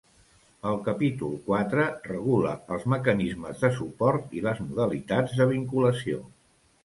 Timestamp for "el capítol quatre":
0.69-1.83